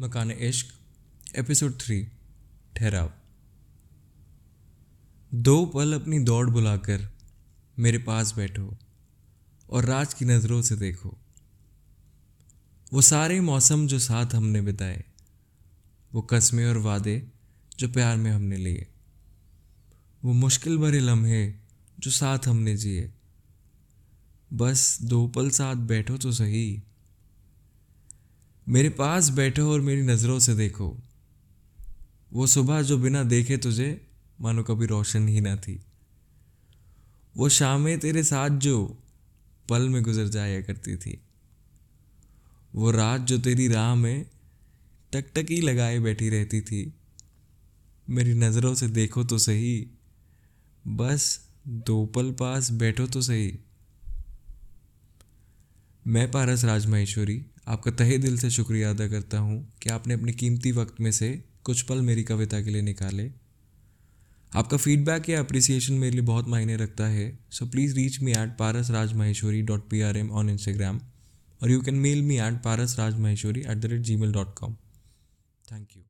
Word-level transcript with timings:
मकान 0.00 0.30
इश्क, 0.30 0.66
episode 1.36 1.80
three, 1.80 2.08
ठहराव। 2.76 3.12
दो 5.34 5.66
पल 5.66 5.92
अपनी 5.92 6.18
दौड़ 6.18 6.50
बुलाकर 6.50 7.12
मेरे 7.78 7.98
पास 7.98 8.34
बैठो 8.36 8.76
और 9.70 9.84
राज 9.84 10.14
की 10.14 10.24
नज़रों 10.24 10.62
से 10.62 10.76
देखो। 10.76 11.18
वो 12.92 13.00
सारे 13.00 13.40
मौसम 13.40 13.86
जो 13.86 13.98
साथ 13.98 14.26
हमने 14.26 14.60
बिताए, 14.60 15.04
वो 16.14 16.22
कस्में 16.22 16.66
और 16.66 16.78
वादे 16.78 17.28
जो 17.78 17.88
प्यार 17.88 18.16
में 18.16 18.30
हमने 18.30 18.56
लिए, 18.56 18.88
वो 20.24 20.32
मुश्किल 20.32 20.78
भरे 20.78 21.00
लम्हे 21.00 21.54
जो 21.98 22.10
साथ 22.10 22.38
हमने 22.48 22.76
जिए। 22.76 23.12
बस 24.52 25.02
दो 25.02 25.26
पल 25.28 25.50
साथ 25.50 25.74
बैठो 25.74 26.18
तो 26.18 26.32
सही 26.32 26.82
मेरे 28.70 28.88
पास 28.88 29.28
बैठो 29.28 29.72
और 29.72 29.80
मेरी 29.80 30.02
नज़रों 30.02 30.38
से 30.38 30.54
देखो। 30.54 30.98
वो 32.32 32.46
सुबह 32.46 32.82
जो 32.82 32.98
बिना 32.98 33.22
देखे 33.22 33.56
तुझे, 33.56 34.06
मानो 34.40 34.62
कभी 34.62 34.86
रोशन 34.86 35.28
ही 35.28 35.40
ना 35.40 35.56
थी। 35.56 35.80
वो 37.36 37.48
शामें 37.48 37.98
तेरे 37.98 38.24
साथ 38.24 38.50
जो 38.50 38.98
पल 39.68 39.88
में 39.88 40.02
गुजर 40.02 40.28
जाया 40.28 40.60
करती 40.60 40.96
थी। 40.96 41.20
वो 42.74 42.90
रात 42.90 43.20
जो 43.20 43.38
तेरी 43.38 43.68
राह 43.68 43.94
में 43.94 44.26
टकटकी 45.12 45.60
लगाए 45.60 45.98
बैठी 45.98 46.28
रहती 46.28 46.60
थी। 46.60 46.94
मेरी 48.10 48.34
नज़रों 48.34 48.74
से 48.74 48.88
देखो 48.88 49.24
तो 49.24 49.38
सही, 49.38 49.90
बस 50.86 51.48
दो 51.68 52.06
पल 52.06 52.32
पास 52.32 52.70
बैठो 52.70 53.06
तो 53.06 53.22
सही। 53.22 53.58
मैं 56.10 56.30
पारस 56.30 56.64
राज 56.64 56.86
महेश्वरी 56.86 57.46
आपका 57.66 57.90
तहे 57.90 58.18
दिल 58.18 58.38
से 58.38 58.50
शुक्रिया 58.50 58.90
अदा 58.90 59.08
करता 59.08 59.38
हूँ 59.38 59.72
कि 59.82 59.90
आपने 59.90 60.14
अपने 60.14 60.32
कीमती 60.32 60.72
वक्त 60.72 61.00
में 61.00 61.12
से 61.12 61.44
कुछ 61.64 61.82
पल 61.82 62.00
मेरी 62.00 62.22
कविता 62.22 62.60
के 62.60 62.70
लिए 62.70 62.82
निकाले। 62.82 63.32
आपका 64.54 64.76
फीडबैक 64.76 65.28
या 65.28 65.40
अप्रिसिएशन 65.40 65.94
मेरे 65.94 66.12
लिए 66.12 66.20
बहुत 66.20 66.48
मायने 66.48 66.76
रखता 66.76 67.06
है 67.06 67.38
so 67.50 67.66
please 67.66 67.94
reach 67.94 68.20
me 68.20 68.32
at 68.32 68.56
Paras 68.58 68.90
Raj 68.90 69.12
Maheshwari 69.12 69.62
dot 69.62 69.90
P 69.90 70.00
R 70.00 70.16
M 70.16 70.30
on 70.30 70.50
Instagram 70.50 71.00
और 71.62 71.70
you 71.70 71.80
can 71.80 71.94
mail 71.94 72.22
me 72.22 72.36
at 72.36 72.62
Paras 72.62 72.98
Raj 72.98 73.18
Maheshwari 73.18 73.60
at 73.60 73.76
the 73.76 73.84
rate 73.84 74.00
gmail 74.16 74.32
dot 74.32 74.54
com 74.54 74.74
thank 75.72 75.88
you 75.96 75.98